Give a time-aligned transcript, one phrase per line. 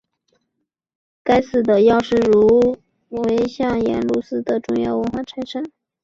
[1.23, 2.77] 该寺的药师如
[3.11, 5.63] 来像为淡路市的重要文化财产。